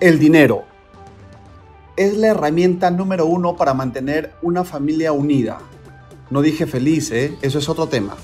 El 0.00 0.20
dinero 0.20 0.62
es 1.96 2.16
la 2.16 2.28
herramienta 2.28 2.88
número 2.88 3.26
uno 3.26 3.56
para 3.56 3.74
mantener 3.74 4.32
una 4.42 4.62
familia 4.62 5.10
unida. 5.10 5.58
No 6.30 6.40
dije 6.40 6.68
feliz, 6.68 7.10
¿eh? 7.10 7.36
Eso 7.42 7.58
es 7.58 7.68
otro 7.68 7.88
tema. 7.88 8.16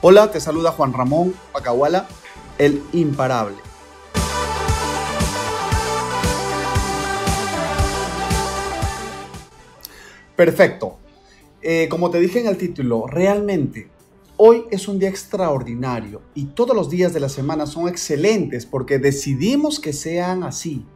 Hola, 0.00 0.32
te 0.32 0.40
saluda 0.40 0.72
Juan 0.72 0.92
Ramón 0.92 1.32
Pacahuala, 1.52 2.08
el 2.58 2.82
imparable. 2.92 3.58
Perfecto. 10.34 10.98
Eh, 11.60 11.86
como 11.88 12.10
te 12.10 12.18
dije 12.18 12.40
en 12.40 12.48
el 12.48 12.56
título, 12.56 13.06
realmente 13.06 13.92
Hoy 14.38 14.64
es 14.70 14.88
un 14.88 14.98
día 14.98 15.10
extraordinario 15.10 16.22
y 16.34 16.46
todos 16.46 16.74
los 16.74 16.88
días 16.88 17.12
de 17.12 17.20
la 17.20 17.28
semana 17.28 17.66
son 17.66 17.86
excelentes 17.86 18.64
porque 18.64 18.98
decidimos 18.98 19.78
que 19.78 19.92
sean 19.92 20.42
así. 20.42 20.86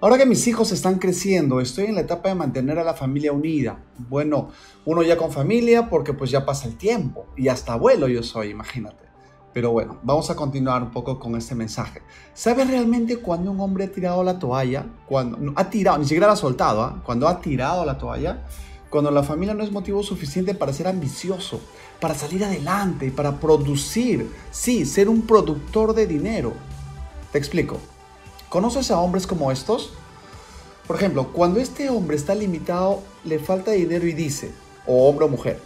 Ahora 0.00 0.16
que 0.16 0.24
mis 0.24 0.46
hijos 0.46 0.70
están 0.70 1.00
creciendo, 1.00 1.60
estoy 1.60 1.86
en 1.86 1.96
la 1.96 2.02
etapa 2.02 2.28
de 2.28 2.36
mantener 2.36 2.78
a 2.78 2.84
la 2.84 2.94
familia 2.94 3.32
unida. 3.32 3.80
Bueno, 4.08 4.50
uno 4.84 5.02
ya 5.02 5.16
con 5.16 5.32
familia 5.32 5.90
porque 5.90 6.14
pues 6.14 6.30
ya 6.30 6.46
pasa 6.46 6.68
el 6.68 6.76
tiempo 6.76 7.26
y 7.36 7.48
hasta 7.48 7.72
abuelo 7.72 8.06
yo 8.06 8.22
soy, 8.22 8.50
imagínate. 8.50 9.08
Pero 9.52 9.72
bueno, 9.72 9.98
vamos 10.04 10.30
a 10.30 10.36
continuar 10.36 10.84
un 10.84 10.92
poco 10.92 11.18
con 11.18 11.34
este 11.34 11.56
mensaje. 11.56 12.02
¿Sabes 12.34 12.70
realmente 12.70 13.16
cuando 13.16 13.50
un 13.50 13.58
hombre 13.58 13.84
ha 13.84 13.90
tirado 13.90 14.22
la 14.22 14.38
toalla? 14.38 14.86
Cuando 15.08 15.52
ha 15.56 15.68
tirado, 15.68 15.98
ni 15.98 16.04
siquiera 16.04 16.28
la 16.28 16.34
ha 16.34 16.36
soltado, 16.36 16.82
¿ah? 16.82 17.02
cuando 17.04 17.26
ha 17.26 17.40
tirado 17.40 17.84
la 17.84 17.98
toalla, 17.98 18.44
cuando 18.90 19.10
la 19.10 19.22
familia 19.22 19.54
no 19.54 19.62
es 19.62 19.70
motivo 19.70 20.02
suficiente 20.02 20.54
para 20.54 20.72
ser 20.72 20.88
ambicioso, 20.88 21.60
para 22.00 22.14
salir 22.14 22.44
adelante 22.44 23.06
y 23.06 23.10
para 23.10 23.38
producir, 23.38 24.30
sí, 24.50 24.86
ser 24.86 25.08
un 25.08 25.22
productor 25.22 25.94
de 25.94 26.06
dinero. 26.06 26.52
Te 27.32 27.38
explico. 27.38 27.78
¿Conoces 28.48 28.90
a 28.90 28.98
hombres 28.98 29.26
como 29.26 29.52
estos? 29.52 29.92
Por 30.86 30.96
ejemplo, 30.96 31.32
cuando 31.34 31.60
este 31.60 31.90
hombre 31.90 32.16
está 32.16 32.34
limitado, 32.34 33.02
le 33.24 33.38
falta 33.38 33.72
dinero 33.72 34.06
y 34.06 34.14
dice, 34.14 34.50
o 34.86 35.06
hombre 35.06 35.26
o 35.26 35.28
mujer, 35.28 35.60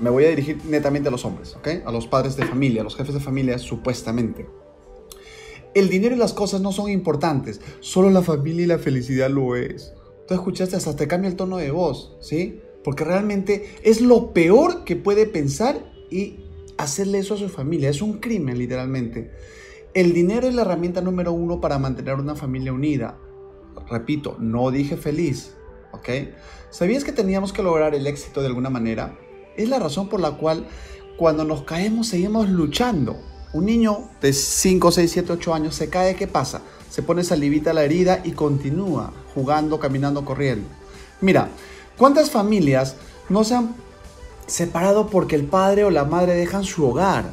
me 0.00 0.10
voy 0.10 0.24
a 0.24 0.30
dirigir 0.30 0.64
netamente 0.64 1.08
a 1.08 1.12
los 1.12 1.24
hombres, 1.24 1.54
¿ok? 1.54 1.68
A 1.86 1.92
los 1.92 2.08
padres 2.08 2.34
de 2.34 2.44
familia, 2.44 2.80
a 2.80 2.84
los 2.84 2.96
jefes 2.96 3.14
de 3.14 3.20
familia, 3.20 3.58
supuestamente. 3.58 4.48
El 5.74 5.88
dinero 5.88 6.16
y 6.16 6.18
las 6.18 6.32
cosas 6.32 6.60
no 6.60 6.72
son 6.72 6.90
importantes, 6.90 7.60
solo 7.80 8.10
la 8.10 8.22
familia 8.22 8.64
y 8.64 8.66
la 8.66 8.78
felicidad 8.78 9.30
lo 9.30 9.54
es. 9.54 9.92
Escuchaste, 10.34 10.76
hasta 10.76 10.96
te 10.96 11.08
cambia 11.08 11.28
el 11.28 11.36
tono 11.36 11.56
de 11.58 11.70
voz, 11.70 12.16
¿sí? 12.20 12.60
Porque 12.84 13.04
realmente 13.04 13.76
es 13.82 14.00
lo 14.00 14.32
peor 14.32 14.84
que 14.84 14.96
puede 14.96 15.26
pensar 15.26 15.92
y 16.10 16.40
hacerle 16.78 17.18
eso 17.18 17.34
a 17.34 17.38
su 17.38 17.48
familia. 17.48 17.90
Es 17.90 18.02
un 18.02 18.18
crimen, 18.18 18.58
literalmente. 18.58 19.30
El 19.94 20.12
dinero 20.12 20.48
es 20.48 20.54
la 20.54 20.62
herramienta 20.62 21.00
número 21.00 21.32
uno 21.32 21.60
para 21.60 21.78
mantener 21.78 22.14
una 22.14 22.34
familia 22.34 22.72
unida. 22.72 23.18
Repito, 23.88 24.36
no 24.40 24.70
dije 24.70 24.96
feliz, 24.96 25.54
¿ok? 25.92 26.08
¿Sabías 26.70 27.04
que 27.04 27.12
teníamos 27.12 27.52
que 27.52 27.62
lograr 27.62 27.94
el 27.94 28.06
éxito 28.06 28.40
de 28.40 28.46
alguna 28.46 28.70
manera? 28.70 29.18
Es 29.56 29.68
la 29.68 29.78
razón 29.78 30.08
por 30.08 30.20
la 30.20 30.38
cual 30.38 30.66
cuando 31.18 31.44
nos 31.44 31.62
caemos 31.62 32.08
seguimos 32.08 32.48
luchando. 32.48 33.16
Un 33.52 33.66
niño 33.66 34.08
de 34.20 34.32
5, 34.32 34.90
6, 34.90 35.10
7, 35.10 35.32
8 35.32 35.54
años 35.54 35.74
se 35.74 35.88
cae, 35.88 36.16
¿qué 36.16 36.26
pasa? 36.26 36.62
Se 36.90 37.02
pone 37.02 37.24
salivita 37.24 37.70
a 37.70 37.74
la 37.74 37.84
herida 37.84 38.20
y 38.24 38.32
continúa 38.32 39.12
jugando, 39.34 39.78
caminando, 39.78 40.24
corriendo. 40.24 40.68
Mira, 41.20 41.48
¿Cuántas 41.96 42.30
familias 42.30 42.96
no 43.28 43.44
se 43.44 43.54
han 43.54 43.74
separado 44.46 45.08
porque 45.08 45.36
el 45.36 45.44
padre 45.44 45.84
o 45.84 45.90
la 45.90 46.04
madre 46.04 46.34
dejan 46.34 46.64
su 46.64 46.86
hogar, 46.86 47.30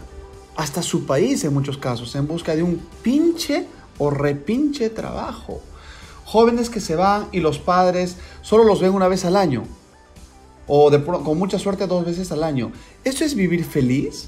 hasta 0.56 0.84
su 0.84 1.06
país 1.06 1.44
en 1.44 1.53
muchos 1.53 1.78
casos, 1.78 2.13
en 2.16 2.28
busca 2.28 2.56
de 2.56 2.63
un 2.63 2.79
pinche 3.02 3.66
o 3.97 4.09
repinche 4.09 4.90
trabajo? 4.90 5.62
Jóvenes 6.25 6.69
que 6.69 6.81
se 6.81 6.96
van 6.96 7.28
y 7.31 7.40
los 7.40 7.58
padres 7.58 8.18
solo 8.41 8.63
los 8.63 8.81
ven 8.81 8.94
una 8.94 9.08
vez 9.08 9.25
al 9.25 9.35
año, 9.35 9.63
o 10.68 10.91
con 11.24 11.38
mucha 11.40 11.58
suerte 11.58 11.88
dos 11.88 12.06
veces 12.06 12.31
al 12.31 12.44
año. 12.44 12.72
¿Eso 13.03 13.24
es 13.24 13.34
vivir 13.34 13.66
feliz? 13.66 14.28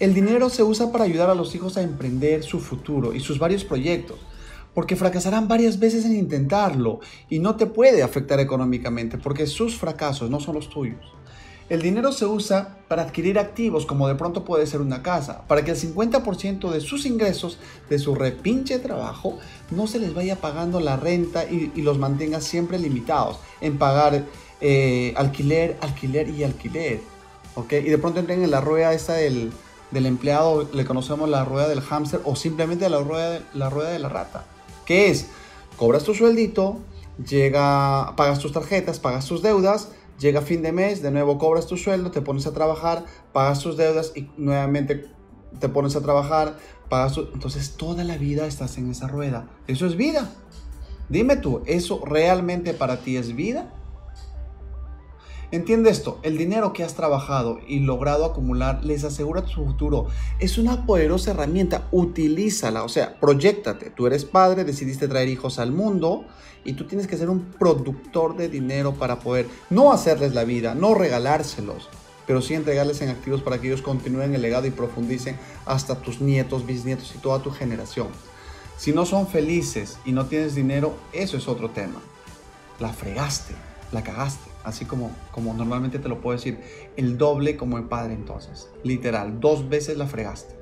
El 0.00 0.14
dinero 0.14 0.48
se 0.48 0.62
usa 0.62 0.90
para 0.90 1.04
ayudar 1.04 1.28
a 1.28 1.34
los 1.34 1.54
hijos 1.54 1.76
a 1.76 1.82
emprender 1.82 2.42
su 2.42 2.58
futuro 2.58 3.14
y 3.14 3.20
sus 3.20 3.38
varios 3.38 3.64
proyectos 3.64 4.18
porque 4.72 4.96
fracasarán 4.96 5.46
varias 5.46 5.78
veces 5.78 6.06
en 6.06 6.16
intentarlo 6.16 7.00
y 7.28 7.38
no 7.38 7.56
te 7.56 7.66
puede 7.66 8.02
afectar 8.02 8.40
económicamente 8.40 9.18
porque 9.18 9.46
sus 9.46 9.76
fracasos 9.76 10.30
no 10.30 10.40
son 10.40 10.54
los 10.54 10.70
tuyos. 10.70 11.00
El 11.68 11.82
dinero 11.82 12.12
se 12.12 12.24
usa 12.24 12.78
para 12.88 13.02
adquirir 13.02 13.38
activos 13.38 13.84
como 13.84 14.08
de 14.08 14.14
pronto 14.14 14.42
puede 14.42 14.66
ser 14.66 14.80
una 14.80 15.02
casa, 15.02 15.46
para 15.46 15.64
que 15.64 15.72
el 15.72 15.76
50% 15.76 16.70
de 16.70 16.80
sus 16.80 17.04
ingresos 17.04 17.58
de 17.90 17.98
su 17.98 18.14
repinche 18.14 18.78
trabajo 18.78 19.38
no 19.70 19.86
se 19.86 19.98
les 19.98 20.14
vaya 20.14 20.36
pagando 20.36 20.80
la 20.80 20.96
renta 20.96 21.44
y, 21.44 21.70
los 21.82 21.98
mantenga 21.98 22.40
siempre 22.40 22.78
limitados 22.78 23.38
en 23.60 23.76
pagar 23.76 24.24
eh, 24.62 25.12
alquiler, 25.16 25.76
alquiler 25.82 26.30
y 26.30 26.42
alquiler. 26.42 27.02
¿ok? 27.54 27.72
Y 27.74 27.90
de 27.90 27.98
pronto 27.98 28.18
entren 28.18 28.42
en 28.42 28.50
la 28.50 28.60
rueda 28.60 28.92
esta 28.92 29.12
del, 29.12 29.52
del 29.90 30.06
empleado, 30.06 30.68
le 30.72 30.84
conocemos 30.84 31.28
la 31.28 31.44
rueda 31.44 31.68
del 31.68 31.80
hámster 31.80 32.20
o 32.24 32.36
simplemente 32.36 32.88
la 32.88 33.00
rueda, 33.00 33.40
la 33.54 33.70
rueda 33.70 33.90
de 33.90 33.98
la 33.98 34.08
rata. 34.08 34.44
¿Qué 34.84 35.10
es? 35.10 35.26
Cobras 35.76 36.04
tu 36.04 36.14
sueldito, 36.14 36.78
llega, 37.28 38.14
pagas 38.16 38.38
tus 38.38 38.52
tarjetas, 38.52 38.98
pagas 38.98 39.26
tus 39.26 39.42
deudas, 39.42 39.88
llega 40.18 40.42
fin 40.42 40.62
de 40.62 40.72
mes, 40.72 41.02
de 41.02 41.10
nuevo 41.10 41.38
cobras 41.38 41.66
tu 41.66 41.76
sueldo, 41.76 42.10
te 42.10 42.20
pones 42.20 42.46
a 42.46 42.52
trabajar, 42.52 43.04
pagas 43.32 43.60
tus 43.60 43.76
deudas 43.76 44.12
y 44.14 44.28
nuevamente 44.36 45.06
te 45.58 45.68
pones 45.68 45.96
a 45.96 46.02
trabajar, 46.02 46.58
pagas 46.88 47.14
tu... 47.14 47.28
Entonces 47.32 47.76
toda 47.76 48.04
la 48.04 48.16
vida 48.16 48.46
estás 48.46 48.78
en 48.78 48.90
esa 48.90 49.08
rueda. 49.08 49.48
Eso 49.66 49.86
es 49.86 49.96
vida. 49.96 50.30
Dime 51.08 51.36
tú, 51.36 51.62
¿eso 51.66 52.02
realmente 52.04 52.72
para 52.74 53.00
ti 53.00 53.16
es 53.16 53.34
vida? 53.34 53.72
Entiende 55.52 55.90
esto, 55.90 56.20
el 56.22 56.38
dinero 56.38 56.72
que 56.72 56.84
has 56.84 56.94
trabajado 56.94 57.58
y 57.66 57.80
logrado 57.80 58.24
acumular 58.24 58.84
les 58.84 59.02
asegura 59.02 59.42
tu 59.42 59.64
futuro. 59.64 60.06
Es 60.38 60.58
una 60.58 60.86
poderosa 60.86 61.32
herramienta, 61.32 61.88
utilízala, 61.90 62.84
o 62.84 62.88
sea, 62.88 63.18
proyectate. 63.18 63.90
Tú 63.90 64.06
eres 64.06 64.24
padre, 64.24 64.62
decidiste 64.62 65.08
traer 65.08 65.28
hijos 65.28 65.58
al 65.58 65.72
mundo 65.72 66.24
y 66.64 66.74
tú 66.74 66.86
tienes 66.86 67.08
que 67.08 67.16
ser 67.16 67.28
un 67.30 67.46
productor 67.58 68.36
de 68.36 68.48
dinero 68.48 68.94
para 68.94 69.18
poder 69.18 69.48
no 69.70 69.92
hacerles 69.92 70.34
la 70.34 70.44
vida, 70.44 70.76
no 70.76 70.94
regalárselos, 70.94 71.88
pero 72.28 72.42
sí 72.42 72.54
entregarles 72.54 73.02
en 73.02 73.08
activos 73.08 73.42
para 73.42 73.60
que 73.60 73.66
ellos 73.66 73.82
continúen 73.82 74.32
el 74.36 74.42
legado 74.42 74.68
y 74.68 74.70
profundicen 74.70 75.36
hasta 75.66 75.96
tus 76.00 76.20
nietos, 76.20 76.64
bisnietos 76.64 77.12
y 77.16 77.18
toda 77.18 77.42
tu 77.42 77.50
generación. 77.50 78.06
Si 78.76 78.92
no 78.92 79.04
son 79.04 79.26
felices 79.26 79.98
y 80.04 80.12
no 80.12 80.26
tienes 80.26 80.54
dinero, 80.54 80.94
eso 81.12 81.36
es 81.36 81.48
otro 81.48 81.70
tema. 81.70 82.00
La 82.78 82.92
fregaste, 82.92 83.54
la 83.90 84.04
cagaste 84.04 84.49
así 84.64 84.84
como, 84.84 85.10
como 85.32 85.54
normalmente 85.54 85.98
te 85.98 86.08
lo 86.08 86.20
puedo 86.20 86.36
decir, 86.36 86.58
el 86.96 87.18
doble 87.18 87.56
como 87.56 87.78
el 87.78 87.84
padre 87.84 88.14
entonces, 88.14 88.68
literal, 88.82 89.40
dos 89.40 89.68
veces 89.68 89.96
la 89.96 90.06
fregaste. 90.06 90.60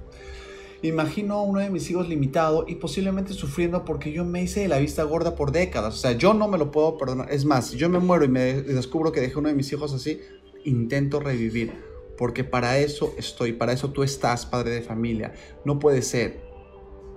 Imagino 0.81 1.35
a 1.35 1.43
uno 1.43 1.59
de 1.59 1.71
mis 1.71 1.91
hijos 1.91 2.09
limitado 2.09 2.65
y 2.69 2.77
posiblemente 2.77 3.33
sufriendo 3.33 3.85
porque 3.85 4.13
yo 4.13 4.25
me 4.25 4.43
hice 4.43 4.61
de 4.61 4.69
la 4.69 4.79
vista 4.79 5.03
gorda 5.03 5.35
por 5.35 5.51
décadas. 5.51 5.95
O 5.95 5.97
sea, 5.97 6.13
yo 6.13 6.35
no 6.35 6.47
me 6.47 6.57
lo 6.57 6.71
puedo 6.71 6.97
perdonar. 6.97 7.33
Es 7.33 7.45
más, 7.45 7.67
si 7.67 7.77
yo 7.77 7.89
me 7.89 7.99
muero 7.99 8.25
y 8.25 8.29
me 8.29 8.63
descubro 8.63 9.11
que 9.11 9.21
dejé 9.21 9.39
uno 9.41 9.49
de 9.49 9.57
mis 9.57 9.73
hijos 9.73 9.93
así, 9.93 10.21
intento 10.65 11.19
revivir. 11.19 11.73
Porque 12.17 12.45
para 12.45 12.79
eso 12.79 13.13
estoy, 13.19 13.55
para 13.55 13.73
eso 13.73 13.91
tú 13.91 14.05
estás, 14.05 14.47
padre 14.47 14.71
de 14.71 14.83
familia. 14.83 15.35
No 15.65 15.81
puede 15.81 16.01
ser. 16.01 16.43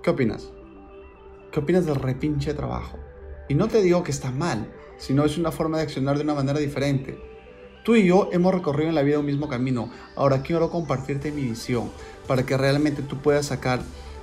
¿Qué 0.02 0.10
opinas? 0.10 0.50
¿Qué 1.52 1.60
opinas 1.60 1.86
del 1.86 1.96
repinche 1.96 2.54
trabajo? 2.54 2.98
Y 3.48 3.54
no 3.54 3.68
te 3.68 3.80
digo 3.80 4.02
que 4.02 4.10
está 4.10 4.32
mal, 4.32 4.72
sino 5.02 5.24
es 5.24 5.36
una 5.36 5.50
forma 5.50 5.78
de 5.78 5.82
accionar 5.82 6.16
de 6.16 6.22
una 6.22 6.34
manera 6.34 6.60
diferente. 6.60 7.18
Tú 7.84 7.96
y 7.96 8.06
yo 8.06 8.28
hemos 8.32 8.54
recorrido 8.54 8.88
en 8.88 8.94
la 8.94 9.02
vida 9.02 9.18
un 9.18 9.26
mismo 9.26 9.48
camino. 9.48 9.90
Ahora 10.14 10.42
quiero 10.42 10.70
compartirte 10.70 11.32
mi 11.32 11.42
visión 11.42 11.90
para 12.28 12.46
que 12.46 12.56
realmente 12.56 13.02
tú 13.02 13.16
puedas 13.16 13.46
sacar 13.46 13.80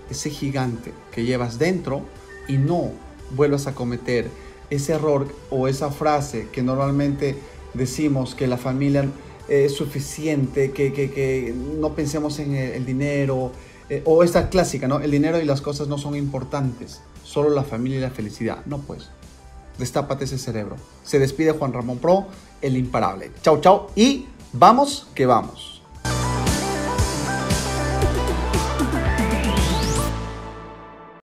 ese 0.10 0.30
gigante 0.30 0.94
que 1.12 1.26
llevas 1.26 1.60
dentro 1.60 2.04
y 2.48 2.56
no 2.56 2.92
vuelvas 3.36 3.68
a 3.68 3.76
cometer 3.76 4.30
ese 4.70 4.94
error 4.94 5.28
o 5.50 5.68
esa 5.68 5.92
frase 5.92 6.48
que 6.50 6.64
normalmente 6.64 7.36
decimos 7.74 8.34
que 8.34 8.48
la 8.48 8.58
familia 8.58 9.06
es 9.50 9.74
suficiente, 9.74 10.72
que, 10.72 10.94
que, 10.94 11.54
no 11.54 11.94
pensemos 11.94 12.40
en 12.40 12.56
el, 12.56 12.86
dinero, 12.86 13.52
eh, 13.90 14.02
o 14.06 14.24
esta 14.24 14.48
clásica, 14.48 14.88
¿no? 14.88 15.02
El 15.02 15.12
dinero 15.12 15.42
y 15.42 15.46
las 15.46 15.60
cosas 15.60 15.90
no 15.90 15.98
son 15.98 16.16
importantes, 16.16 17.02
solo 17.26 17.50
la 17.50 17.64
familia 17.64 17.98
y 17.98 18.02
la 18.02 18.12
felicidad. 18.12 18.66
No, 18.66 18.78
pues. 18.78 19.10
Destápate 19.80 20.26
ese 20.26 20.38
cerebro. 20.38 20.76
Se 21.04 21.18
despide 21.18 21.54
Juan 21.54 21.74
Ramón 21.74 21.98
Pro, 21.98 22.28
el 22.62 22.78
imparable. 22.78 23.32
Chau, 23.42 23.60
chau 23.62 23.88
y 23.96 24.28
vamos 24.54 25.08
que 25.16 25.26
vamos. 25.26 25.79